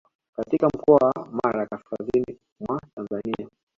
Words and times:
katika 0.37 0.67
mkoa 0.67 0.95
wa 1.15 1.27
Mara 1.43 1.65
kaskazini 1.65 2.37
mwa 2.59 2.81
Tanzania 2.95 3.47